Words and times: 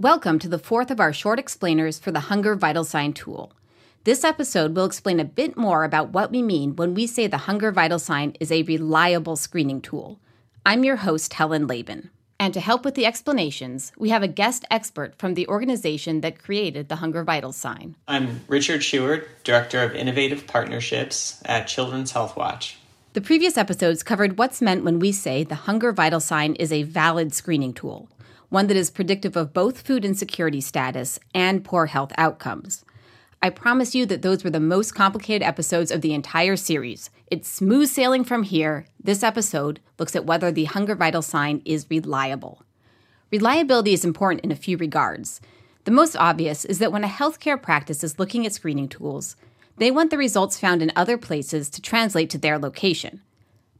Welcome 0.00 0.38
to 0.38 0.48
the 0.48 0.60
fourth 0.60 0.92
of 0.92 1.00
our 1.00 1.12
short 1.12 1.40
explainers 1.40 1.98
for 1.98 2.12
the 2.12 2.20
Hunger 2.20 2.54
Vital 2.54 2.84
Sign 2.84 3.12
tool. 3.12 3.52
This 4.04 4.22
episode 4.22 4.76
will 4.76 4.84
explain 4.84 5.18
a 5.18 5.24
bit 5.24 5.56
more 5.56 5.82
about 5.82 6.10
what 6.10 6.30
we 6.30 6.40
mean 6.40 6.76
when 6.76 6.94
we 6.94 7.04
say 7.08 7.26
the 7.26 7.36
Hunger 7.36 7.72
Vital 7.72 7.98
Sign 7.98 8.36
is 8.38 8.52
a 8.52 8.62
reliable 8.62 9.34
screening 9.34 9.80
tool. 9.80 10.20
I'm 10.64 10.84
your 10.84 10.94
host, 10.94 11.34
Helen 11.34 11.66
Laban. 11.66 12.10
And 12.38 12.54
to 12.54 12.60
help 12.60 12.84
with 12.84 12.94
the 12.94 13.06
explanations, 13.06 13.90
we 13.98 14.10
have 14.10 14.22
a 14.22 14.28
guest 14.28 14.64
expert 14.70 15.16
from 15.18 15.34
the 15.34 15.48
organization 15.48 16.20
that 16.20 16.38
created 16.38 16.88
the 16.88 16.96
Hunger 16.96 17.24
Vital 17.24 17.50
Sign. 17.50 17.96
I'm 18.06 18.42
Richard 18.46 18.84
Sheward, 18.84 19.26
Director 19.42 19.82
of 19.82 19.96
Innovative 19.96 20.46
Partnerships 20.46 21.42
at 21.44 21.66
Children's 21.66 22.12
Health 22.12 22.36
Watch. 22.36 22.78
The 23.14 23.20
previous 23.20 23.58
episodes 23.58 24.04
covered 24.04 24.38
what's 24.38 24.62
meant 24.62 24.84
when 24.84 25.00
we 25.00 25.10
say 25.10 25.42
the 25.42 25.56
Hunger 25.56 25.90
Vital 25.90 26.20
Sign 26.20 26.54
is 26.54 26.72
a 26.72 26.84
valid 26.84 27.34
screening 27.34 27.72
tool, 27.72 28.08
one 28.48 28.66
that 28.66 28.76
is 28.76 28.90
predictive 28.90 29.36
of 29.36 29.52
both 29.52 29.82
food 29.82 30.04
insecurity 30.04 30.60
status 30.60 31.18
and 31.34 31.64
poor 31.64 31.86
health 31.86 32.12
outcomes. 32.16 32.84
I 33.40 33.50
promise 33.50 33.94
you 33.94 34.04
that 34.06 34.22
those 34.22 34.42
were 34.42 34.50
the 34.50 34.58
most 34.58 34.94
complicated 34.94 35.46
episodes 35.46 35.90
of 35.90 36.00
the 36.00 36.12
entire 36.12 36.56
series. 36.56 37.10
It's 37.28 37.48
smooth 37.48 37.88
sailing 37.88 38.24
from 38.24 38.42
here. 38.42 38.86
This 39.02 39.22
episode 39.22 39.80
looks 39.98 40.16
at 40.16 40.26
whether 40.26 40.50
the 40.50 40.64
hunger 40.64 40.96
vital 40.96 41.22
sign 41.22 41.62
is 41.64 41.86
reliable. 41.88 42.62
Reliability 43.30 43.92
is 43.92 44.04
important 44.04 44.42
in 44.42 44.50
a 44.50 44.56
few 44.56 44.76
regards. 44.76 45.40
The 45.84 45.90
most 45.90 46.16
obvious 46.16 46.64
is 46.64 46.80
that 46.80 46.90
when 46.90 47.04
a 47.04 47.08
healthcare 47.08 47.60
practice 47.60 48.02
is 48.02 48.18
looking 48.18 48.44
at 48.44 48.54
screening 48.54 48.88
tools, 48.88 49.36
they 49.76 49.90
want 49.90 50.10
the 50.10 50.18
results 50.18 50.58
found 50.58 50.82
in 50.82 50.90
other 50.96 51.16
places 51.16 51.70
to 51.70 51.80
translate 51.80 52.30
to 52.30 52.38
their 52.38 52.58
location. 52.58 53.22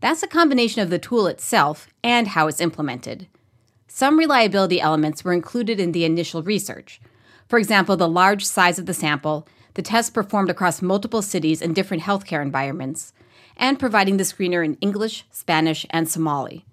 That's 0.00 0.22
a 0.22 0.28
combination 0.28 0.82
of 0.82 0.90
the 0.90 1.00
tool 1.00 1.26
itself 1.26 1.88
and 2.04 2.28
how 2.28 2.46
it's 2.46 2.60
implemented. 2.60 3.26
Some 3.88 4.18
reliability 4.18 4.80
elements 4.80 5.24
were 5.24 5.32
included 5.32 5.80
in 5.80 5.92
the 5.92 6.04
initial 6.04 6.42
research. 6.42 7.00
For 7.48 7.58
example, 7.58 7.96
the 7.96 8.08
large 8.08 8.44
size 8.44 8.78
of 8.78 8.84
the 8.84 8.92
sample, 8.94 9.48
the 9.74 9.82
tests 9.82 10.10
performed 10.10 10.50
across 10.50 10.82
multiple 10.82 11.22
cities 11.22 11.62
and 11.62 11.74
different 11.74 12.02
healthcare 12.02 12.42
environments, 12.42 13.14
and 13.56 13.78
providing 13.78 14.18
the 14.18 14.24
screener 14.24 14.64
in 14.64 14.76
English, 14.82 15.24
Spanish, 15.30 15.86
and 15.88 16.08
Somali. 16.08 16.66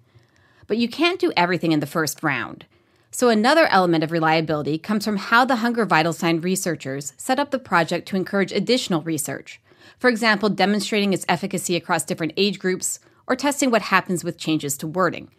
But 0.66 0.76
you 0.76 0.88
can't 0.88 1.18
do 1.18 1.32
everything 1.36 1.72
in 1.72 1.80
the 1.80 1.86
first 1.86 2.22
round. 2.22 2.66
So, 3.10 3.30
another 3.30 3.66
element 3.68 4.04
of 4.04 4.12
reliability 4.12 4.76
comes 4.76 5.06
from 5.06 5.16
how 5.16 5.46
the 5.46 5.56
Hunger 5.56 5.86
Vital 5.86 6.12
Sign 6.12 6.42
researchers 6.42 7.14
set 7.16 7.38
up 7.38 7.50
the 7.50 7.58
project 7.58 8.06
to 8.08 8.16
encourage 8.16 8.52
additional 8.52 9.00
research. 9.00 9.58
For 9.98 10.10
example, 10.10 10.50
demonstrating 10.50 11.14
its 11.14 11.24
efficacy 11.28 11.76
across 11.76 12.04
different 12.04 12.34
age 12.36 12.58
groups 12.58 13.00
or 13.26 13.34
testing 13.34 13.70
what 13.70 13.82
happens 13.82 14.22
with 14.22 14.36
changes 14.36 14.76
to 14.78 14.86
wording. 14.86 15.30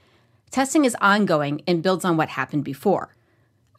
Testing 0.51 0.85
is 0.85 0.95
ongoing 1.01 1.61
and 1.67 1.83
builds 1.83 2.05
on 2.05 2.17
what 2.17 2.29
happened 2.29 2.63
before. 2.63 3.15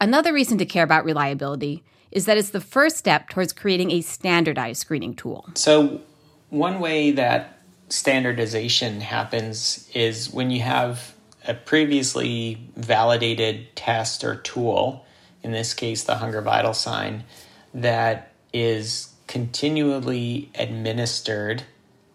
Another 0.01 0.33
reason 0.33 0.57
to 0.57 0.65
care 0.65 0.83
about 0.83 1.03
reliability 1.03 1.83
is 2.11 2.25
that 2.25 2.37
it's 2.37 2.51
the 2.51 2.61
first 2.61 2.97
step 2.97 3.29
towards 3.29 3.53
creating 3.53 3.91
a 3.91 4.01
standardized 4.01 4.81
screening 4.81 5.13
tool. 5.13 5.49
So, 5.55 6.01
one 6.49 6.79
way 6.79 7.11
that 7.11 7.59
standardization 7.89 9.01
happens 9.01 9.89
is 9.93 10.31
when 10.31 10.49
you 10.51 10.61
have 10.61 11.13
a 11.47 11.53
previously 11.53 12.57
validated 12.75 13.75
test 13.75 14.23
or 14.23 14.35
tool, 14.35 15.05
in 15.43 15.51
this 15.51 15.73
case, 15.73 16.03
the 16.03 16.15
Hunger 16.15 16.41
Vital 16.41 16.73
Sign, 16.73 17.23
that 17.73 18.31
is 18.53 19.13
continually 19.27 20.49
administered 20.55 21.63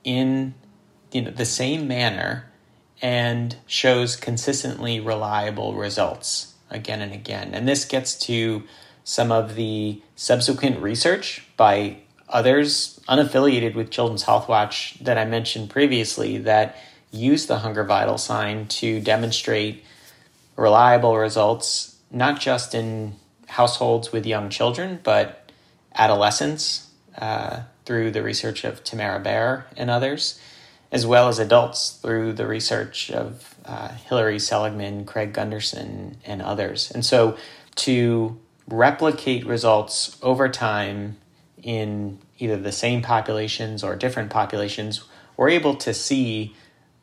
in 0.02 0.54
you 1.12 1.22
know, 1.22 1.30
the 1.30 1.44
same 1.44 1.86
manner 1.86 2.50
and 3.04 3.54
shows 3.66 4.16
consistently 4.16 4.98
reliable 4.98 5.74
results 5.74 6.54
again 6.70 7.02
and 7.02 7.12
again. 7.12 7.52
And 7.52 7.68
this 7.68 7.84
gets 7.84 8.18
to 8.20 8.62
some 9.04 9.30
of 9.30 9.56
the 9.56 10.00
subsequent 10.16 10.80
research 10.80 11.46
by 11.58 11.98
others 12.30 12.98
unaffiliated 13.06 13.74
with 13.74 13.90
Children's 13.90 14.22
Health 14.22 14.48
Watch 14.48 14.96
that 15.02 15.18
I 15.18 15.26
mentioned 15.26 15.68
previously 15.68 16.38
that 16.38 16.78
use 17.10 17.44
the 17.44 17.58
hunger 17.58 17.84
vital 17.84 18.16
sign 18.16 18.68
to 18.68 19.00
demonstrate 19.00 19.84
reliable 20.56 21.18
results, 21.18 21.96
not 22.10 22.40
just 22.40 22.74
in 22.74 23.16
households 23.48 24.12
with 24.12 24.24
young 24.24 24.48
children, 24.48 24.98
but 25.02 25.52
adolescents 25.94 26.88
uh, 27.18 27.60
through 27.84 28.12
the 28.12 28.22
research 28.22 28.64
of 28.64 28.82
Tamara 28.82 29.20
Baer 29.20 29.66
and 29.76 29.90
others, 29.90 30.40
as 30.94 31.04
well 31.04 31.26
as 31.26 31.40
adults 31.40 31.98
through 32.00 32.32
the 32.32 32.46
research 32.46 33.10
of 33.10 33.56
uh, 33.64 33.88
Hilary 33.88 34.38
Seligman, 34.38 35.04
Craig 35.04 35.32
Gundersen, 35.32 36.14
and 36.24 36.40
others. 36.40 36.92
And 36.92 37.04
so 37.04 37.36
to 37.74 38.38
replicate 38.68 39.44
results 39.44 40.16
over 40.22 40.48
time 40.48 41.16
in 41.60 42.20
either 42.38 42.56
the 42.56 42.70
same 42.70 43.02
populations 43.02 43.82
or 43.82 43.96
different 43.96 44.30
populations, 44.30 45.02
we're 45.36 45.48
able 45.48 45.74
to 45.74 45.92
see 45.92 46.54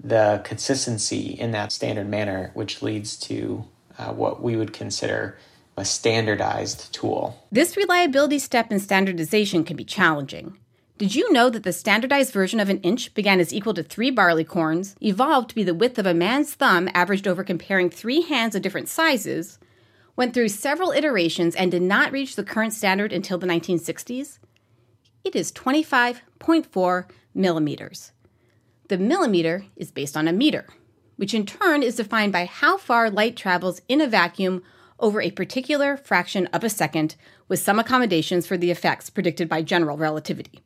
the 0.02 0.40
consistency 0.46 1.28
in 1.28 1.52
that 1.52 1.74
standard 1.74 2.08
manner, 2.08 2.52
which 2.54 2.82
leads 2.82 3.18
to 3.18 3.66
uh, 3.98 4.14
what 4.14 4.42
we 4.42 4.56
would 4.56 4.72
consider 4.72 5.38
a 5.76 5.84
standardized 5.84 6.94
tool. 6.94 7.46
This 7.52 7.76
reliability 7.76 8.40
step 8.40 8.72
in 8.72 8.80
standardization 8.80 9.66
can 9.66 9.76
be 9.76 9.84
challenging. 9.84 10.58
Did 11.02 11.16
you 11.16 11.34
know 11.34 11.50
that 11.50 11.64
the 11.64 11.74
standardized 11.74 12.32
version 12.32 12.60
of 12.60 12.70
an 12.70 12.80
inch 12.82 13.16
began 13.16 13.40
as 13.40 13.52
equal 13.52 13.74
to 13.74 13.82
three 13.82 14.12
barleycorns, 14.12 14.96
evolved 15.02 15.50
to 15.50 15.56
be 15.56 15.64
the 15.64 15.74
width 15.74 15.98
of 15.98 16.06
a 16.06 16.14
man's 16.14 16.54
thumb 16.54 16.88
averaged 16.94 17.28
over 17.28 17.44
comparing 17.44 17.90
three 17.90 18.22
hands 18.22 18.54
of 18.54 18.62
different 18.62 18.88
sizes, 18.88 19.58
went 20.16 20.36
through 20.36 20.50
several 20.50 20.92
iterations, 20.92 21.56
and 21.56 21.72
did 21.72 21.82
not 21.82 22.12
reach 22.12 22.36
the 22.36 22.44
current 22.44 22.74
standard 22.74 23.12
until 23.12 23.40
the 23.40 23.48
1960s? 23.48 24.38
It 25.24 25.36
is 25.36 25.52
25.4 25.54 27.06
millimeters. 27.34 28.12
The 28.88 29.00
millimeter 29.00 29.66
is 29.76 29.90
based 29.90 30.16
on 30.16 30.28
a 30.28 30.32
meter, 30.32 30.68
which 31.16 31.34
in 31.34 31.48
turn 31.48 31.82
is 31.82 31.96
defined 31.96 32.32
by 32.32 32.46
how 32.46 32.78
far 32.78 33.10
light 33.10 33.36
travels 33.36 33.82
in 33.88 34.02
a 34.02 34.08
vacuum 34.08 34.62
over 35.00 35.20
a 35.20 35.32
particular 35.32 35.98
fraction 35.98 36.46
of 36.54 36.64
a 36.64 36.70
second, 36.70 37.16
with 37.48 37.60
some 37.60 37.80
accommodations 37.80 38.46
for 38.46 38.56
the 38.56 38.70
effects 38.70 39.10
predicted 39.10 39.50
by 39.50 39.64
general 39.64 39.98
relativity. 39.98 40.62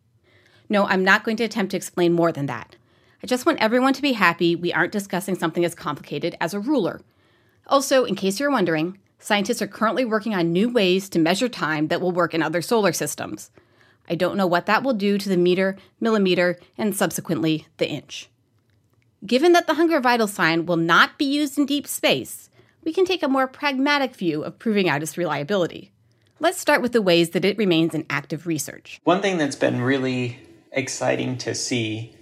No, 0.69 0.85
I'm 0.85 1.03
not 1.03 1.23
going 1.23 1.37
to 1.37 1.43
attempt 1.43 1.71
to 1.71 1.77
explain 1.77 2.13
more 2.13 2.31
than 2.31 2.47
that. 2.47 2.75
I 3.23 3.27
just 3.27 3.45
want 3.45 3.59
everyone 3.59 3.93
to 3.93 4.01
be 4.01 4.13
happy 4.13 4.55
we 4.55 4.73
aren't 4.73 4.91
discussing 4.91 5.35
something 5.35 5.65
as 5.65 5.75
complicated 5.75 6.35
as 6.39 6.53
a 6.53 6.59
ruler. 6.59 7.01
Also, 7.67 8.05
in 8.05 8.15
case 8.15 8.39
you're 8.39 8.51
wondering, 8.51 8.99
scientists 9.19 9.61
are 9.61 9.67
currently 9.67 10.05
working 10.05 10.35
on 10.35 10.51
new 10.51 10.69
ways 10.69 11.09
to 11.09 11.19
measure 11.19 11.49
time 11.49 11.87
that 11.87 12.01
will 12.01 12.11
work 12.11 12.33
in 12.33 12.43
other 12.43 12.61
solar 12.61 12.93
systems. 12.93 13.49
I 14.07 14.15
don't 14.15 14.37
know 14.37 14.45
what 14.45 14.67
that 14.67 14.83
will 14.83 14.93
do 14.93 15.17
to 15.17 15.29
the 15.29 15.37
meter, 15.37 15.77
millimeter, 15.99 16.59
and 16.77 16.95
subsequently 16.95 17.67
the 17.77 17.89
inch. 17.89 18.29
Given 19.25 19.53
that 19.53 19.65
the 19.65 19.73
hunger 19.73 19.99
vital 19.99 20.27
sign 20.27 20.67
will 20.67 20.77
not 20.77 21.17
be 21.17 21.25
used 21.25 21.57
in 21.57 21.65
deep 21.65 21.87
space, 21.87 22.49
we 22.83 22.93
can 22.93 23.05
take 23.05 23.23
a 23.23 23.27
more 23.27 23.47
pragmatic 23.47 24.15
view 24.15 24.43
of 24.43 24.59
proving 24.59 24.87
out 24.87 25.01
its 25.01 25.17
reliability. 25.17 25.91
Let's 26.39 26.59
start 26.59 26.83
with 26.83 26.91
the 26.91 27.01
ways 27.01 27.31
that 27.31 27.45
it 27.45 27.57
remains 27.57 27.95
in 27.95 28.05
active 28.09 28.45
research. 28.45 28.99
One 29.03 29.21
thing 29.21 29.37
that's 29.37 29.55
been 29.55 29.81
really 29.81 30.39
exciting 30.75 31.37
to 31.39 31.55
see 31.55 32.15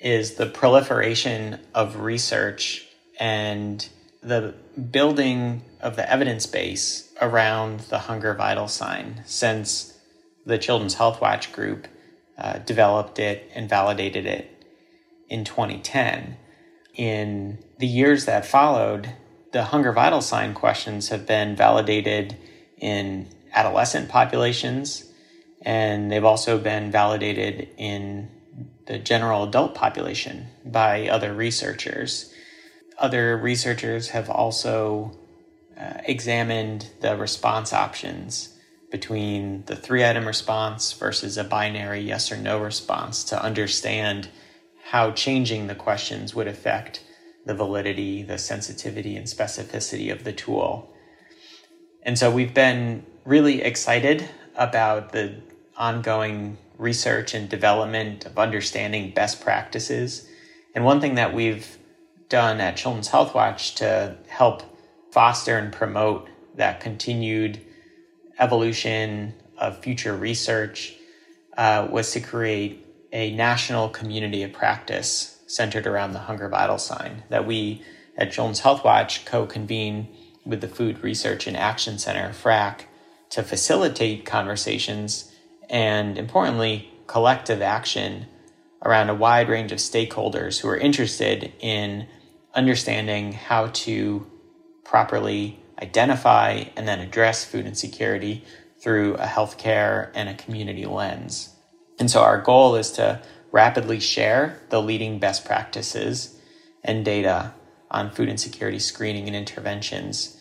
is 0.00 0.34
the 0.34 0.46
proliferation 0.46 1.60
of 1.74 2.00
research 2.00 2.86
and 3.20 3.88
the 4.22 4.54
building 4.90 5.62
of 5.80 5.96
the 5.96 6.10
evidence 6.10 6.46
base 6.46 7.12
around 7.20 7.80
the 7.80 7.98
hunger 7.98 8.34
vital 8.34 8.66
sign 8.66 9.22
since 9.26 9.96
the 10.46 10.58
Children's 10.58 10.94
Health 10.94 11.20
Watch 11.20 11.52
group 11.52 11.86
uh, 12.36 12.58
developed 12.58 13.18
it 13.18 13.50
and 13.54 13.68
validated 13.68 14.26
it 14.26 14.64
in 15.28 15.44
2010. 15.44 16.36
In 16.94 17.58
the 17.78 17.86
years 17.86 18.24
that 18.24 18.46
followed, 18.46 19.14
the 19.52 19.64
hunger 19.64 19.92
vital 19.92 20.20
sign 20.20 20.54
questions 20.54 21.10
have 21.10 21.26
been 21.26 21.54
validated 21.54 22.36
in 22.78 23.28
adolescent 23.52 24.08
populations 24.08 25.07
and 25.62 26.10
they've 26.10 26.24
also 26.24 26.58
been 26.58 26.90
validated 26.90 27.68
in 27.76 28.30
the 28.86 28.98
general 28.98 29.44
adult 29.44 29.74
population 29.74 30.46
by 30.64 31.08
other 31.08 31.32
researchers. 31.34 32.32
Other 32.98 33.36
researchers 33.36 34.08
have 34.10 34.30
also 34.30 35.16
uh, 35.78 36.00
examined 36.04 36.90
the 37.00 37.16
response 37.16 37.72
options 37.72 38.54
between 38.90 39.64
the 39.66 39.76
three 39.76 40.04
item 40.04 40.26
response 40.26 40.92
versus 40.92 41.36
a 41.36 41.44
binary 41.44 42.00
yes 42.00 42.32
or 42.32 42.36
no 42.36 42.58
response 42.58 43.22
to 43.24 43.42
understand 43.42 44.28
how 44.86 45.10
changing 45.10 45.66
the 45.66 45.74
questions 45.74 46.34
would 46.34 46.48
affect 46.48 47.04
the 47.44 47.54
validity, 47.54 48.22
the 48.22 48.38
sensitivity, 48.38 49.16
and 49.16 49.26
specificity 49.26 50.10
of 50.10 50.24
the 50.24 50.32
tool. 50.32 50.90
And 52.02 52.18
so 52.18 52.30
we've 52.30 52.54
been 52.54 53.04
really 53.24 53.62
excited 53.62 54.28
about 54.56 55.12
the 55.12 55.40
ongoing 55.78 56.58
research 56.76 57.34
and 57.34 57.48
development 57.48 58.26
of 58.26 58.38
understanding 58.38 59.12
best 59.12 59.40
practices. 59.40 60.28
And 60.74 60.84
one 60.84 61.00
thing 61.00 61.14
that 61.14 61.32
we've 61.32 61.78
done 62.28 62.60
at 62.60 62.76
Children's 62.76 63.08
Health 63.08 63.34
Watch 63.34 63.76
to 63.76 64.16
help 64.28 64.62
foster 65.12 65.56
and 65.56 65.72
promote 65.72 66.28
that 66.56 66.80
continued 66.80 67.60
evolution 68.38 69.34
of 69.56 69.78
future 69.78 70.14
research 70.14 70.94
uh, 71.56 71.88
was 71.90 72.12
to 72.12 72.20
create 72.20 72.84
a 73.12 73.34
national 73.34 73.88
community 73.88 74.42
of 74.42 74.52
practice 74.52 75.40
centered 75.46 75.86
around 75.86 76.12
the 76.12 76.18
hunger 76.18 76.48
vital 76.48 76.78
sign 76.78 77.22
that 77.30 77.46
we 77.46 77.82
at 78.16 78.30
Children's 78.32 78.60
Health 78.60 78.84
Watch 78.84 79.24
co 79.24 79.46
convene 79.46 80.08
with 80.44 80.60
the 80.60 80.68
Food 80.68 81.02
Research 81.02 81.46
and 81.46 81.56
Action 81.56 81.98
Center, 81.98 82.32
FRAC, 82.32 82.86
to 83.30 83.42
facilitate 83.42 84.24
conversations 84.24 85.32
and, 85.68 86.18
importantly, 86.18 86.90
collective 87.06 87.62
action 87.62 88.26
around 88.84 89.10
a 89.10 89.14
wide 89.14 89.48
range 89.48 89.72
of 89.72 89.78
stakeholders 89.78 90.60
who 90.60 90.68
are 90.68 90.76
interested 90.76 91.52
in 91.60 92.06
understanding 92.54 93.32
how 93.32 93.68
to 93.68 94.26
properly 94.84 95.60
identify 95.80 96.64
and 96.76 96.88
then 96.88 97.00
address 97.00 97.44
food 97.44 97.66
insecurity 97.66 98.44
through 98.82 99.14
a 99.14 99.26
healthcare 99.26 100.10
and 100.14 100.28
a 100.28 100.34
community 100.34 100.86
lens. 100.86 101.54
And 101.98 102.10
so 102.10 102.22
our 102.22 102.40
goal 102.40 102.76
is 102.76 102.92
to 102.92 103.20
rapidly 103.50 104.00
share 104.00 104.60
the 104.70 104.80
leading 104.80 105.18
best 105.18 105.44
practices 105.44 106.38
and 106.84 107.04
data 107.04 107.54
on 107.90 108.10
food 108.10 108.28
insecurity 108.28 108.78
screening 108.78 109.26
and 109.26 109.36
interventions 109.36 110.40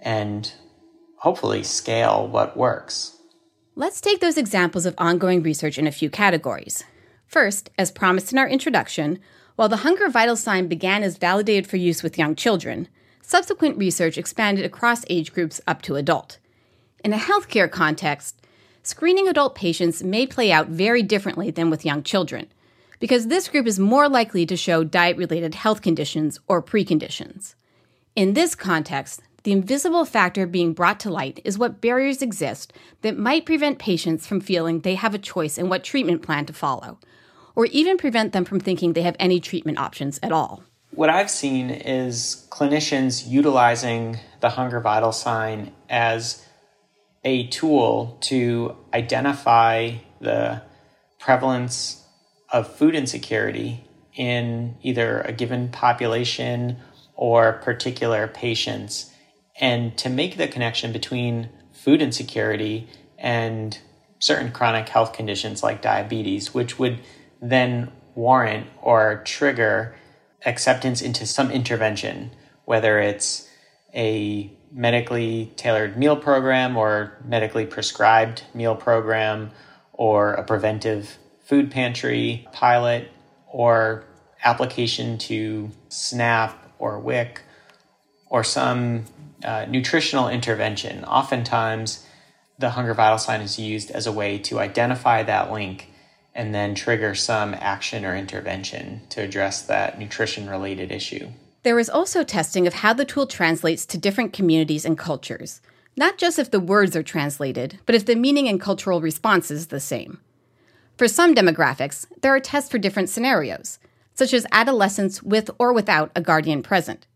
and 0.00 0.52
hopefully 1.16 1.62
scale 1.62 2.26
what 2.26 2.56
works. 2.56 3.16
Let's 3.74 4.02
take 4.02 4.20
those 4.20 4.36
examples 4.36 4.84
of 4.84 4.94
ongoing 4.98 5.42
research 5.42 5.78
in 5.78 5.86
a 5.86 5.92
few 5.92 6.10
categories. 6.10 6.84
First, 7.26 7.70
as 7.78 7.90
promised 7.90 8.30
in 8.30 8.38
our 8.38 8.46
introduction, 8.46 9.18
while 9.56 9.70
the 9.70 9.78
hunger 9.78 10.10
vital 10.10 10.36
sign 10.36 10.68
began 10.68 11.02
as 11.02 11.16
validated 11.16 11.66
for 11.66 11.78
use 11.78 12.02
with 12.02 12.18
young 12.18 12.34
children, 12.34 12.86
subsequent 13.22 13.78
research 13.78 14.18
expanded 14.18 14.66
across 14.66 15.06
age 15.08 15.32
groups 15.32 15.58
up 15.66 15.80
to 15.82 15.96
adult. 15.96 16.38
In 17.02 17.14
a 17.14 17.16
healthcare 17.16 17.70
context, 17.70 18.46
screening 18.82 19.26
adult 19.26 19.54
patients 19.54 20.02
may 20.02 20.26
play 20.26 20.52
out 20.52 20.68
very 20.68 21.02
differently 21.02 21.50
than 21.50 21.70
with 21.70 21.86
young 21.86 22.02
children, 22.02 22.52
because 23.00 23.28
this 23.28 23.48
group 23.48 23.66
is 23.66 23.78
more 23.78 24.06
likely 24.06 24.44
to 24.44 24.56
show 24.56 24.84
diet 24.84 25.16
related 25.16 25.54
health 25.54 25.80
conditions 25.80 26.38
or 26.46 26.62
preconditions. 26.62 27.54
In 28.14 28.34
this 28.34 28.54
context, 28.54 29.22
the 29.44 29.52
invisible 29.52 30.04
factor 30.04 30.46
being 30.46 30.72
brought 30.72 31.00
to 31.00 31.10
light 31.10 31.40
is 31.44 31.58
what 31.58 31.80
barriers 31.80 32.22
exist 32.22 32.72
that 33.02 33.18
might 33.18 33.44
prevent 33.46 33.78
patients 33.78 34.26
from 34.26 34.40
feeling 34.40 34.80
they 34.80 34.94
have 34.94 35.14
a 35.14 35.18
choice 35.18 35.58
in 35.58 35.68
what 35.68 35.82
treatment 35.84 36.22
plan 36.22 36.46
to 36.46 36.52
follow, 36.52 36.98
or 37.56 37.66
even 37.66 37.98
prevent 37.98 38.32
them 38.32 38.44
from 38.44 38.60
thinking 38.60 38.92
they 38.92 39.02
have 39.02 39.16
any 39.18 39.40
treatment 39.40 39.78
options 39.78 40.20
at 40.22 40.32
all. 40.32 40.62
What 40.90 41.08
I've 41.08 41.30
seen 41.30 41.70
is 41.70 42.46
clinicians 42.50 43.26
utilizing 43.26 44.18
the 44.40 44.50
hunger 44.50 44.80
vital 44.80 45.12
sign 45.12 45.72
as 45.88 46.46
a 47.24 47.46
tool 47.48 48.18
to 48.22 48.76
identify 48.92 49.92
the 50.20 50.62
prevalence 51.18 52.04
of 52.52 52.72
food 52.76 52.94
insecurity 52.94 53.84
in 54.14 54.76
either 54.82 55.22
a 55.22 55.32
given 55.32 55.70
population 55.70 56.76
or 57.14 57.54
particular 57.64 58.28
patients, 58.28 59.10
and 59.60 59.96
to 59.98 60.08
make 60.08 60.36
the 60.36 60.48
connection 60.48 60.92
between 60.92 61.48
food 61.72 62.00
insecurity 62.02 62.88
and 63.18 63.78
certain 64.18 64.52
chronic 64.52 64.88
health 64.88 65.12
conditions 65.12 65.62
like 65.62 65.82
diabetes, 65.82 66.54
which 66.54 66.78
would 66.78 67.00
then 67.40 67.90
warrant 68.14 68.66
or 68.80 69.22
trigger 69.24 69.94
acceptance 70.44 71.02
into 71.02 71.26
some 71.26 71.50
intervention, 71.50 72.30
whether 72.64 72.98
it's 72.98 73.48
a 73.94 74.50
medically 74.72 75.52
tailored 75.56 75.96
meal 75.96 76.16
program 76.16 76.76
or 76.76 77.18
medically 77.24 77.66
prescribed 77.66 78.42
meal 78.54 78.74
program 78.74 79.50
or 79.92 80.34
a 80.34 80.44
preventive 80.44 81.18
food 81.40 81.70
pantry 81.70 82.46
pilot 82.52 83.10
or 83.46 84.04
application 84.44 85.18
to 85.18 85.70
SNAP 85.88 86.72
or 86.78 86.98
WIC 86.98 87.42
or 88.32 88.42
some 88.42 89.04
uh, 89.44 89.66
nutritional 89.68 90.26
intervention. 90.30 91.04
Oftentimes, 91.04 92.06
the 92.58 92.70
hunger 92.70 92.94
vital 92.94 93.18
sign 93.18 93.42
is 93.42 93.58
used 93.58 93.90
as 93.90 94.06
a 94.06 94.12
way 94.12 94.38
to 94.38 94.58
identify 94.58 95.22
that 95.22 95.52
link 95.52 95.90
and 96.34 96.54
then 96.54 96.74
trigger 96.74 97.14
some 97.14 97.52
action 97.52 98.06
or 98.06 98.16
intervention 98.16 99.02
to 99.10 99.20
address 99.20 99.60
that 99.60 99.98
nutrition 99.98 100.48
related 100.48 100.90
issue. 100.90 101.28
There 101.62 101.78
is 101.78 101.90
also 101.90 102.24
testing 102.24 102.66
of 102.66 102.72
how 102.74 102.94
the 102.94 103.04
tool 103.04 103.26
translates 103.26 103.84
to 103.86 103.98
different 103.98 104.32
communities 104.32 104.86
and 104.86 104.96
cultures, 104.96 105.60
not 105.94 106.16
just 106.16 106.38
if 106.38 106.50
the 106.50 106.58
words 106.58 106.96
are 106.96 107.02
translated, 107.02 107.80
but 107.84 107.94
if 107.94 108.06
the 108.06 108.16
meaning 108.16 108.48
and 108.48 108.58
cultural 108.58 109.02
response 109.02 109.50
is 109.50 109.66
the 109.66 109.78
same. 109.78 110.20
For 110.96 111.06
some 111.06 111.34
demographics, 111.34 112.06
there 112.22 112.34
are 112.34 112.40
tests 112.40 112.70
for 112.70 112.78
different 112.78 113.10
scenarios, 113.10 113.78
such 114.14 114.32
as 114.32 114.46
adolescents 114.52 115.22
with 115.22 115.50
or 115.58 115.74
without 115.74 116.10
a 116.16 116.22
guardian 116.22 116.62
present. 116.62 117.06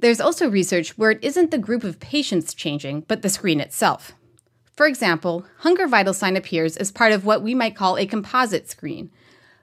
There's 0.00 0.20
also 0.20 0.48
research 0.48 0.96
where 0.96 1.10
it 1.10 1.22
isn't 1.22 1.50
the 1.50 1.58
group 1.58 1.84
of 1.84 2.00
patients 2.00 2.54
changing, 2.54 3.02
but 3.02 3.20
the 3.20 3.28
screen 3.28 3.60
itself. 3.60 4.12
For 4.74 4.86
example, 4.86 5.44
Hunger 5.58 5.86
Vital 5.86 6.14
Sign 6.14 6.36
appears 6.36 6.78
as 6.78 6.90
part 6.90 7.12
of 7.12 7.26
what 7.26 7.42
we 7.42 7.54
might 7.54 7.76
call 7.76 7.98
a 7.98 8.06
composite 8.06 8.70
screen, 8.70 9.10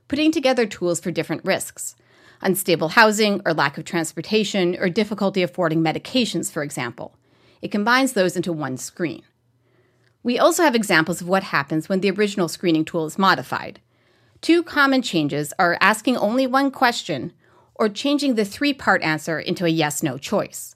putting 0.07 0.31
together 0.31 0.67
tools 0.67 0.99
for 0.99 1.11
different 1.11 1.43
risks 1.43 1.95
unstable 2.41 2.89
housing 2.89 3.41
or 3.45 3.53
lack 3.53 3.79
of 3.79 3.83
transportation 3.83 4.75
or 4.79 4.89
difficulty 4.89 5.41
affording 5.41 5.81
medications, 5.81 6.51
for 6.51 6.61
example. 6.61 7.15
It 7.63 7.71
combines 7.71 8.13
those 8.13 8.35
into 8.35 8.53
one 8.53 8.77
screen. 8.77 9.23
We 10.21 10.37
also 10.37 10.61
have 10.61 10.75
examples 10.75 11.19
of 11.19 11.27
what 11.27 11.43
happens 11.43 11.89
when 11.89 12.01
the 12.01 12.11
original 12.11 12.47
screening 12.47 12.85
tool 12.85 13.05
is 13.05 13.17
modified. 13.17 13.81
Two 14.41 14.61
common 14.61 15.01
changes 15.01 15.51
are 15.57 15.77
asking 15.81 16.17
only 16.17 16.45
one 16.45 16.69
question 16.69 17.33
or 17.79 17.89
changing 17.89 18.35
the 18.35 18.45
three 18.45 18.74
part 18.74 19.01
answer 19.03 19.39
into 19.39 19.65
a 19.65 19.69
yes 19.69 20.03
no 20.03 20.18
choice. 20.18 20.75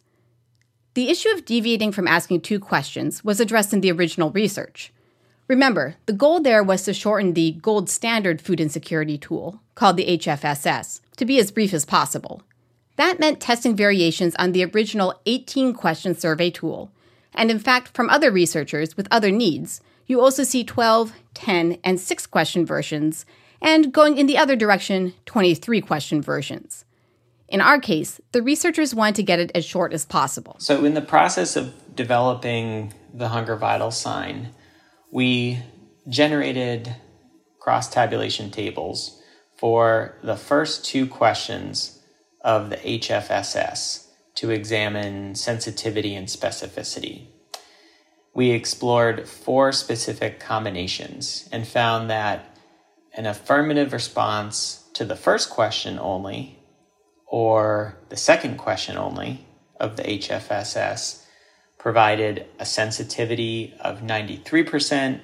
The 0.93 1.09
issue 1.09 1.29
of 1.29 1.45
deviating 1.45 1.93
from 1.93 2.07
asking 2.07 2.41
two 2.41 2.59
questions 2.59 3.23
was 3.23 3.39
addressed 3.39 3.73
in 3.73 3.81
the 3.81 3.91
original 3.91 4.31
research. 4.31 4.91
Remember, 5.47 5.95
the 6.05 6.13
goal 6.13 6.39
there 6.39 6.63
was 6.63 6.83
to 6.83 6.93
shorten 6.93 7.33
the 7.33 7.53
gold 7.61 7.89
standard 7.89 8.41
food 8.41 8.59
insecurity 8.59 9.17
tool, 9.17 9.61
called 9.75 9.97
the 9.97 10.17
HFSS, 10.17 11.01
to 11.17 11.25
be 11.25 11.39
as 11.39 11.51
brief 11.51 11.73
as 11.73 11.85
possible. 11.85 12.41
That 12.97 13.19
meant 13.19 13.39
testing 13.39 13.75
variations 13.75 14.35
on 14.35 14.51
the 14.51 14.65
original 14.65 15.19
18 15.25 15.73
question 15.73 16.15
survey 16.15 16.51
tool. 16.51 16.91
And 17.33 17.49
in 17.49 17.59
fact, 17.59 17.89
from 17.95 18.09
other 18.09 18.31
researchers 18.31 18.95
with 18.95 19.07
other 19.11 19.31
needs, 19.31 19.81
you 20.05 20.19
also 20.19 20.43
see 20.43 20.63
12, 20.63 21.13
10, 21.33 21.79
and 21.83 21.99
6 21.99 22.27
question 22.27 22.65
versions, 22.65 23.25
and 23.61 23.93
going 23.93 24.17
in 24.17 24.27
the 24.27 24.37
other 24.37 24.55
direction, 24.55 25.13
23 25.25 25.81
question 25.81 26.21
versions. 26.21 26.83
In 27.51 27.59
our 27.59 27.79
case, 27.79 28.21
the 28.31 28.41
researchers 28.41 28.95
wanted 28.95 29.15
to 29.15 29.23
get 29.23 29.39
it 29.39 29.51
as 29.53 29.65
short 29.65 29.91
as 29.91 30.05
possible. 30.05 30.55
So, 30.57 30.85
in 30.85 30.93
the 30.93 31.01
process 31.01 31.57
of 31.57 31.73
developing 31.93 32.93
the 33.13 33.27
Hunger 33.27 33.57
Vital 33.57 33.91
sign, 33.91 34.53
we 35.11 35.59
generated 36.07 36.95
cross 37.59 37.89
tabulation 37.89 38.51
tables 38.51 39.21
for 39.57 40.17
the 40.23 40.37
first 40.37 40.85
two 40.85 41.05
questions 41.05 42.01
of 42.39 42.69
the 42.69 42.77
HFSS 42.77 44.07
to 44.35 44.49
examine 44.49 45.35
sensitivity 45.35 46.15
and 46.15 46.29
specificity. 46.29 47.27
We 48.33 48.51
explored 48.51 49.27
four 49.27 49.73
specific 49.73 50.39
combinations 50.39 51.49
and 51.51 51.67
found 51.67 52.09
that 52.09 52.57
an 53.13 53.25
affirmative 53.25 53.91
response 53.91 54.85
to 54.93 55.03
the 55.03 55.17
first 55.17 55.49
question 55.49 55.99
only 55.99 56.60
or 57.31 57.97
the 58.09 58.17
second 58.17 58.57
question 58.57 58.97
only 58.97 59.47
of 59.79 59.95
the 59.95 60.03
HFSS 60.03 61.23
provided 61.77 62.45
a 62.59 62.65
sensitivity 62.65 63.73
of 63.79 64.01
93% 64.01 65.21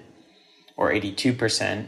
or 0.77 0.91
82% 0.91 1.87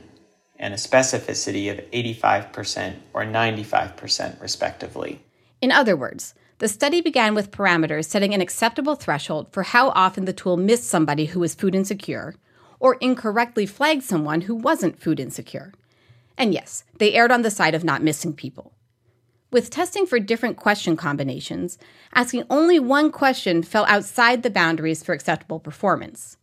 and 0.59 0.73
a 0.73 0.77
specificity 0.77 1.71
of 1.71 1.89
85% 1.91 2.95
or 3.13 3.23
95%, 3.23 4.41
respectively. 4.41 5.23
In 5.61 5.71
other 5.71 5.95
words, 5.95 6.35
the 6.57 6.67
study 6.67 6.99
began 6.99 7.33
with 7.33 7.49
parameters 7.49 8.05
setting 8.05 8.33
an 8.33 8.41
acceptable 8.41 8.95
threshold 8.95 9.47
for 9.53 9.63
how 9.63 9.89
often 9.91 10.25
the 10.25 10.33
tool 10.33 10.57
missed 10.57 10.83
somebody 10.83 11.27
who 11.27 11.39
was 11.39 11.55
food 11.55 11.73
insecure 11.73 12.35
or 12.81 12.95
incorrectly 12.95 13.65
flagged 13.65 14.03
someone 14.03 14.41
who 14.41 14.55
wasn't 14.55 14.99
food 14.99 15.19
insecure. 15.19 15.71
And 16.37 16.53
yes, 16.53 16.83
they 16.97 17.13
erred 17.13 17.31
on 17.31 17.41
the 17.41 17.51
side 17.51 17.73
of 17.73 17.85
not 17.85 18.03
missing 18.03 18.33
people. 18.33 18.73
With 19.51 19.71
testing 19.71 20.05
for 20.05 20.19
different 20.19 20.57
question 20.57 20.95
combinations, 20.95 21.79
asking 22.13 22.43
only 22.51 22.79
one 22.79 23.11
question 23.11 23.63
fell 23.63 23.85
outside 23.87 24.43
the 24.43 24.51
boundaries 24.51 25.03
for 25.03 25.13
acceptable 25.13 25.59
performance. 25.59 26.37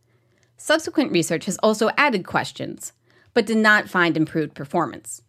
Subsequent 0.57 1.13
research 1.13 1.45
has 1.45 1.57
also 1.59 1.89
added 1.97 2.25
questions, 2.25 2.91
but 3.33 3.45
did 3.45 3.57
not 3.57 3.87
find 3.87 4.17
improved 4.17 4.55
performance. 4.55 5.21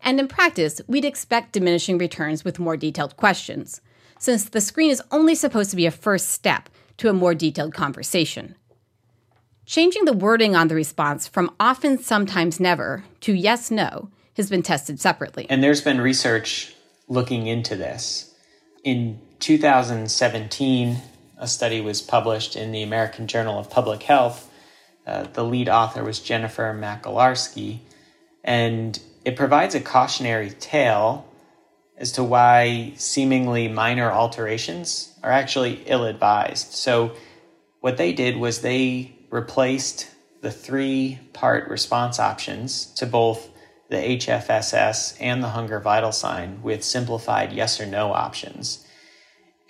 And 0.00 0.18
in 0.18 0.26
practice, 0.26 0.80
we'd 0.86 1.04
expect 1.04 1.52
diminishing 1.52 1.98
returns 1.98 2.44
with 2.44 2.58
more 2.58 2.78
detailed 2.78 3.16
questions, 3.16 3.82
since 4.18 4.44
the 4.44 4.60
screen 4.60 4.90
is 4.90 5.02
only 5.10 5.34
supposed 5.34 5.70
to 5.70 5.76
be 5.76 5.86
a 5.86 5.90
first 5.90 6.28
step 6.28 6.70
to 6.96 7.10
a 7.10 7.12
more 7.12 7.34
detailed 7.34 7.74
conversation. 7.74 8.54
Changing 9.66 10.06
the 10.06 10.12
wording 10.12 10.56
on 10.56 10.68
the 10.68 10.74
response 10.74 11.28
from 11.28 11.54
often, 11.60 11.98
sometimes, 11.98 12.58
never 12.58 13.04
to 13.20 13.32
yes, 13.32 13.70
no 13.70 14.10
has 14.36 14.48
been 14.48 14.62
tested 14.62 14.98
separately. 14.98 15.46
And 15.50 15.62
there's 15.62 15.82
been 15.82 16.00
research 16.00 16.74
looking 17.12 17.46
into 17.46 17.76
this. 17.76 18.34
In 18.82 19.20
2017, 19.38 20.96
a 21.36 21.46
study 21.46 21.80
was 21.80 22.00
published 22.00 22.56
in 22.56 22.72
the 22.72 22.82
American 22.82 23.26
Journal 23.26 23.58
of 23.58 23.68
Public 23.68 24.02
Health. 24.02 24.50
Uh, 25.06 25.24
the 25.24 25.44
lead 25.44 25.68
author 25.68 26.02
was 26.02 26.20
Jennifer 26.20 26.72
Makelarski, 26.74 27.80
and 28.42 28.98
it 29.24 29.36
provides 29.36 29.74
a 29.74 29.80
cautionary 29.80 30.50
tale 30.50 31.28
as 31.98 32.12
to 32.12 32.24
why 32.24 32.94
seemingly 32.96 33.68
minor 33.68 34.10
alterations 34.10 35.12
are 35.22 35.30
actually 35.30 35.82
ill 35.86 36.04
advised. 36.04 36.72
So, 36.72 37.12
what 37.80 37.96
they 37.96 38.12
did 38.12 38.36
was 38.36 38.60
they 38.60 39.12
replaced 39.30 40.08
the 40.40 40.50
three 40.50 41.18
part 41.32 41.68
response 41.68 42.18
options 42.18 42.86
to 42.94 43.06
both 43.06 43.51
the 43.92 44.16
HFSS 44.16 45.18
and 45.20 45.42
the 45.42 45.50
hunger 45.50 45.78
vital 45.78 46.12
sign 46.12 46.62
with 46.62 46.82
simplified 46.82 47.52
yes 47.52 47.78
or 47.78 47.84
no 47.84 48.14
options. 48.14 48.86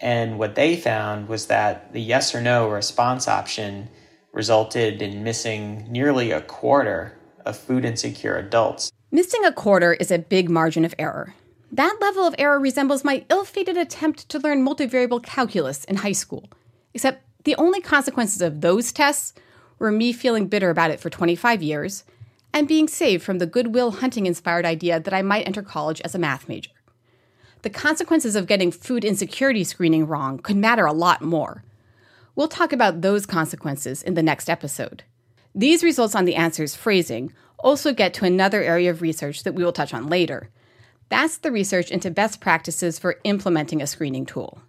And 0.00 0.38
what 0.38 0.54
they 0.54 0.76
found 0.76 1.28
was 1.28 1.46
that 1.46 1.92
the 1.92 2.00
yes 2.00 2.32
or 2.32 2.40
no 2.40 2.68
response 2.68 3.26
option 3.26 3.88
resulted 4.32 5.02
in 5.02 5.24
missing 5.24 5.90
nearly 5.90 6.30
a 6.30 6.40
quarter 6.40 7.18
of 7.44 7.56
food 7.56 7.84
insecure 7.84 8.36
adults. 8.36 8.92
Missing 9.10 9.44
a 9.44 9.52
quarter 9.52 9.94
is 9.94 10.12
a 10.12 10.20
big 10.20 10.48
margin 10.48 10.84
of 10.84 10.94
error. 11.00 11.34
That 11.72 11.98
level 12.00 12.22
of 12.24 12.36
error 12.38 12.60
resembles 12.60 13.02
my 13.02 13.24
ill 13.28 13.44
fated 13.44 13.76
attempt 13.76 14.28
to 14.28 14.38
learn 14.38 14.64
multivariable 14.64 15.24
calculus 15.24 15.84
in 15.84 15.96
high 15.96 16.12
school, 16.12 16.48
except 16.94 17.24
the 17.42 17.56
only 17.56 17.80
consequences 17.80 18.40
of 18.40 18.60
those 18.60 18.92
tests 18.92 19.34
were 19.80 19.90
me 19.90 20.12
feeling 20.12 20.46
bitter 20.46 20.70
about 20.70 20.92
it 20.92 21.00
for 21.00 21.10
25 21.10 21.60
years 21.60 22.04
and 22.52 22.68
being 22.68 22.88
saved 22.88 23.22
from 23.22 23.38
the 23.38 23.46
Good 23.46 23.74
Will 23.74 23.92
Hunting 23.92 24.26
inspired 24.26 24.64
idea 24.64 25.00
that 25.00 25.14
I 25.14 25.22
might 25.22 25.46
enter 25.46 25.62
college 25.62 26.00
as 26.02 26.14
a 26.14 26.18
math 26.18 26.48
major. 26.48 26.70
The 27.62 27.70
consequences 27.70 28.34
of 28.36 28.46
getting 28.46 28.72
food 28.72 29.04
insecurity 29.04 29.64
screening 29.64 30.06
wrong 30.06 30.38
could 30.38 30.56
matter 30.56 30.84
a 30.84 30.92
lot 30.92 31.22
more. 31.22 31.62
We'll 32.34 32.48
talk 32.48 32.72
about 32.72 33.00
those 33.00 33.26
consequences 33.26 34.02
in 34.02 34.14
the 34.14 34.22
next 34.22 34.50
episode. 34.50 35.04
These 35.54 35.84
results 35.84 36.14
on 36.14 36.24
the 36.24 36.34
answer's 36.34 36.74
phrasing 36.74 37.32
also 37.58 37.92
get 37.92 38.14
to 38.14 38.24
another 38.24 38.62
area 38.62 38.90
of 38.90 39.02
research 39.02 39.44
that 39.44 39.54
we 39.54 39.64
will 39.64 39.72
touch 39.72 39.94
on 39.94 40.08
later. 40.08 40.50
That's 41.08 41.38
the 41.38 41.52
research 41.52 41.90
into 41.90 42.10
best 42.10 42.40
practices 42.40 42.98
for 42.98 43.20
implementing 43.24 43.82
a 43.82 43.86
screening 43.86 44.26
tool. 44.26 44.62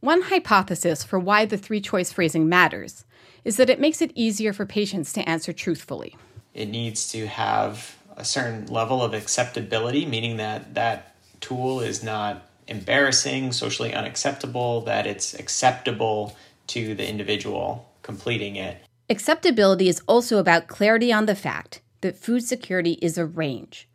One 0.00 0.22
hypothesis 0.22 1.02
for 1.02 1.18
why 1.18 1.44
the 1.44 1.58
three 1.58 1.80
choice 1.80 2.12
phrasing 2.12 2.48
matters 2.48 3.04
is 3.44 3.56
that 3.56 3.68
it 3.68 3.80
makes 3.80 4.00
it 4.00 4.12
easier 4.14 4.52
for 4.52 4.64
patients 4.64 5.12
to 5.14 5.28
answer 5.28 5.52
truthfully. 5.52 6.16
It 6.54 6.66
needs 6.66 7.10
to 7.12 7.26
have 7.26 7.96
a 8.16 8.24
certain 8.24 8.66
level 8.66 9.02
of 9.02 9.14
acceptability, 9.14 10.04
meaning 10.06 10.38
that 10.38 10.74
that 10.74 11.14
tool 11.40 11.80
is 11.80 12.02
not 12.02 12.46
embarrassing, 12.66 13.52
socially 13.52 13.94
unacceptable, 13.94 14.80
that 14.82 15.06
it's 15.06 15.34
acceptable 15.34 16.36
to 16.68 16.94
the 16.94 17.08
individual 17.08 17.88
completing 18.02 18.56
it. 18.56 18.78
Acceptability 19.10 19.88
is 19.88 20.02
also 20.06 20.38
about 20.38 20.66
clarity 20.66 21.12
on 21.12 21.26
the 21.26 21.34
fact 21.34 21.80
that 22.00 22.16
food 22.16 22.42
security 22.42 22.92
is 23.02 23.18
a 23.18 23.26
range. 23.26 23.88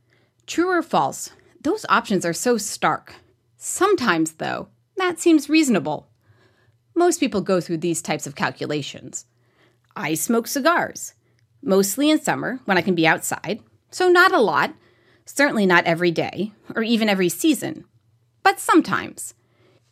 True 0.47 0.69
or 0.69 0.81
false, 0.81 1.31
those 1.61 1.85
options 1.87 2.25
are 2.25 2.33
so 2.33 2.57
stark. 2.57 3.15
Sometimes, 3.57 4.33
though, 4.33 4.67
that 4.97 5.19
seems 5.19 5.49
reasonable. 5.49 6.09
Most 6.95 7.19
people 7.19 7.41
go 7.41 7.61
through 7.61 7.77
these 7.77 8.01
types 8.01 8.27
of 8.27 8.35
calculations. 8.35 9.25
I 9.95 10.15
smoke 10.15 10.47
cigars, 10.47 11.13
mostly 11.63 12.09
in 12.09 12.21
summer 12.21 12.59
when 12.65 12.77
I 12.77 12.81
can 12.81 12.95
be 12.95 13.07
outside, 13.07 13.61
so 13.89 14.09
not 14.09 14.33
a 14.33 14.39
lot, 14.39 14.73
certainly 15.25 15.65
not 15.65 15.85
every 15.85 16.11
day, 16.11 16.51
or 16.75 16.83
even 16.83 17.09
every 17.09 17.29
season, 17.29 17.85
but 18.43 18.59
sometimes. 18.59 19.33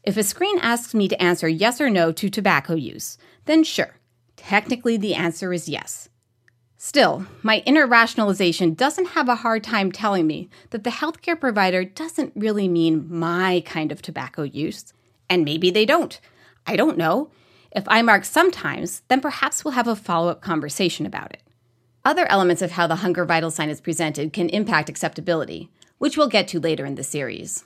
If 0.04 0.18
a 0.18 0.24
screen 0.24 0.58
asks 0.60 0.94
me 0.94 1.08
to 1.08 1.22
answer 1.22 1.48
yes 1.48 1.80
or 1.80 1.90
no 1.90 2.12
to 2.12 2.30
tobacco 2.30 2.76
use, 2.76 3.18
then 3.46 3.64
sure, 3.64 3.96
technically 4.36 4.98
the 4.98 5.14
answer 5.14 5.54
is 5.54 5.70
yes. 5.70 6.10
Still, 6.84 7.28
my 7.44 7.60
inner 7.68 7.86
rationalization 7.86 8.74
doesn't 8.74 9.10
have 9.10 9.30
a 9.30 9.36
hard 9.36 9.64
time 9.64 9.92
telling 9.92 10.26
me 10.26 10.50
that 10.72 10.84
the 10.84 10.90
healthcare 10.90 11.40
provider 11.40 11.86
doesn't 11.86 12.34
really 12.36 12.68
mean 12.68 13.06
my 13.08 13.62
kind 13.68 13.92
of 13.92 14.02
tobacco 14.02 14.42
use. 14.42 14.92
And 15.30 15.46
maybe 15.46 15.70
they 15.70 15.86
don't. 15.86 16.20
I 16.66 16.76
don't 16.76 16.98
know. 16.98 17.30
If 17.72 17.84
I 17.88 18.02
mark 18.02 18.26
sometimes, 18.26 19.04
then 19.10 19.22
perhaps 19.22 19.64
we'll 19.64 19.76
have 19.76 19.88
a 19.88 19.96
follow 19.96 20.32
up 20.32 20.42
conversation 20.42 21.06
about 21.06 21.32
it. 21.34 21.44
Other 22.04 22.26
elements 22.32 22.64
of 22.64 22.72
how 22.72 22.88
the 22.88 22.98
hunger 22.98 23.26
vital 23.26 23.52
sign 23.52 23.70
is 23.70 23.80
presented 23.80 24.34
can 24.34 24.50
impact 24.50 24.90
acceptability, 24.90 25.70
which 26.00 26.18
we'll 26.18 26.28
get 26.28 26.48
to 26.48 26.60
later 26.60 26.84
in 26.84 26.96
the 26.96 27.04
series. 27.04 27.64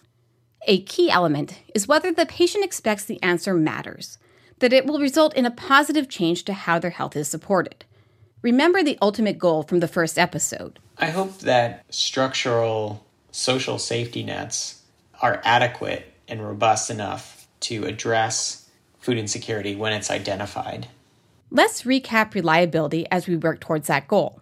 A 0.68 0.82
key 0.82 1.10
element 1.10 1.62
is 1.74 1.88
whether 1.88 2.12
the 2.12 2.26
patient 2.26 2.66
expects 2.66 3.06
the 3.06 3.22
answer 3.24 3.54
matters, 3.54 4.18
that 4.60 4.74
it 4.74 4.86
will 4.86 5.00
result 5.00 5.34
in 5.36 5.46
a 5.46 5.52
positive 5.52 6.10
change 6.10 6.44
to 6.46 6.54
how 6.54 6.80
their 6.80 6.92
health 6.92 7.16
is 7.16 7.30
supported. 7.30 7.86
Remember 8.42 8.84
the 8.84 8.98
ultimate 9.02 9.40
goal 9.40 9.64
from 9.64 9.80
the 9.80 9.88
first 9.88 10.20
episode. 10.20 10.80
I 10.98 11.08
hope 11.08 11.40
that 11.40 11.86
structural 11.90 13.06
social 13.32 13.80
safety 13.80 14.22
nets 14.22 14.82
are 15.22 15.42
adequate 15.46 16.12
and 16.28 16.46
robust 16.46 16.90
enough 16.90 17.48
to 17.62 17.86
address 17.86 18.70
food 19.00 19.18
insecurity 19.18 19.76
when 19.76 19.94
it's 19.94 20.12
identified. 20.12 20.88
Let's 21.52 21.84
recap 21.84 22.34
reliability 22.34 23.06
as 23.12 23.28
we 23.28 23.38
work 23.38 23.60
towards 23.60 23.88
that 23.88 24.08
goal. 24.08 24.42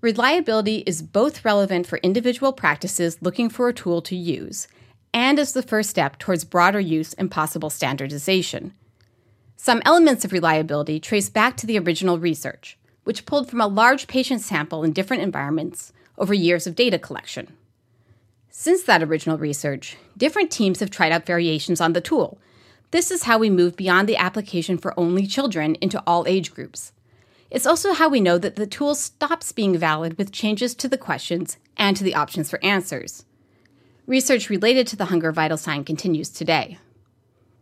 Reliability 0.00 0.78
is 0.86 1.02
both 1.02 1.44
relevant 1.44 1.86
for 1.86 1.98
individual 1.98 2.52
practices 2.52 3.18
looking 3.20 3.48
for 3.48 3.68
a 3.68 3.72
tool 3.72 4.02
to 4.02 4.14
use 4.14 4.68
and 5.12 5.38
is 5.38 5.52
the 5.52 5.62
first 5.62 5.90
step 5.90 6.18
towards 6.18 6.44
broader 6.44 6.78
use 6.78 7.14
and 7.14 7.30
possible 7.30 7.70
standardization. 7.70 8.72
Some 9.56 9.82
elements 9.84 10.24
of 10.24 10.32
reliability 10.32 11.00
trace 11.00 11.28
back 11.28 11.56
to 11.56 11.66
the 11.66 11.78
original 11.78 12.18
research, 12.18 12.78
which 13.04 13.26
pulled 13.26 13.48
from 13.50 13.60
a 13.60 13.66
large 13.66 14.06
patient 14.06 14.42
sample 14.42 14.84
in 14.84 14.92
different 14.92 15.22
environments 15.22 15.92
over 16.18 16.34
years 16.34 16.66
of 16.66 16.76
data 16.76 16.98
collection. 16.98 17.48
Since 18.50 18.82
that 18.84 19.02
original 19.02 19.38
research, 19.38 19.96
different 20.16 20.50
teams 20.50 20.80
have 20.80 20.90
tried 20.90 21.10
out 21.10 21.26
variations 21.26 21.80
on 21.80 21.94
the 21.94 22.00
tool 22.00 22.38
this 22.90 23.10
is 23.10 23.24
how 23.24 23.38
we 23.38 23.50
move 23.50 23.76
beyond 23.76 24.08
the 24.08 24.16
application 24.16 24.78
for 24.78 24.98
only 24.98 25.26
children 25.26 25.74
into 25.76 26.02
all 26.06 26.26
age 26.26 26.54
groups. 26.54 26.92
It's 27.50 27.66
also 27.66 27.92
how 27.92 28.08
we 28.08 28.20
know 28.20 28.38
that 28.38 28.56
the 28.56 28.66
tool 28.66 28.94
stops 28.94 29.52
being 29.52 29.76
valid 29.76 30.16
with 30.16 30.32
changes 30.32 30.74
to 30.76 30.88
the 30.88 30.98
questions 30.98 31.58
and 31.76 31.96
to 31.96 32.04
the 32.04 32.14
options 32.14 32.50
for 32.50 32.62
answers. 32.64 33.24
Research 34.06 34.48
related 34.48 34.86
to 34.86 34.96
the 34.96 35.06
hunger 35.06 35.32
vital 35.32 35.58
sign 35.58 35.84
continues 35.84 36.30
today. 36.30 36.78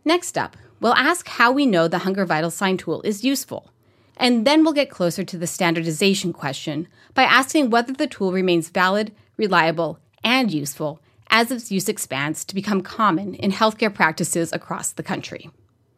Next 0.05 0.37
up, 0.37 0.55
we'll 0.79 0.93
ask 0.93 1.27
how 1.27 1.51
we 1.51 1.65
know 1.65 1.87
the 1.87 1.99
hunger 1.99 2.25
vital 2.25 2.51
sign 2.51 2.77
tool 2.77 3.01
is 3.01 3.25
useful. 3.25 3.71
And 4.15 4.47
then 4.47 4.63
we'll 4.63 4.73
get 4.73 4.89
closer 4.89 5.23
to 5.23 5.37
the 5.37 5.47
standardization 5.47 6.33
question 6.33 6.87
by 7.13 7.23
asking 7.23 7.69
whether 7.69 7.93
the 7.93 8.07
tool 8.07 8.31
remains 8.31 8.69
valid, 8.69 9.13
reliable, 9.37 9.99
and 10.23 10.51
useful 10.51 11.01
as 11.29 11.51
its 11.51 11.71
use 11.71 11.89
expands 11.89 12.45
to 12.45 12.55
become 12.55 12.81
common 12.81 13.33
in 13.35 13.51
healthcare 13.51 13.93
practices 13.93 14.53
across 14.53 14.91
the 14.91 15.03
country. 15.03 15.49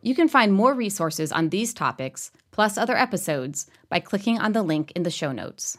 You 0.01 0.15
can 0.15 0.29
find 0.29 0.53
more 0.53 0.73
resources 0.73 1.31
on 1.31 1.49
these 1.49 1.73
topics, 1.73 2.31
plus 2.51 2.77
other 2.77 2.97
episodes, 2.97 3.69
by 3.89 3.99
clicking 3.99 4.39
on 4.39 4.53
the 4.53 4.63
link 4.63 4.91
in 4.95 5.03
the 5.03 5.11
show 5.11 5.31
notes. 5.31 5.77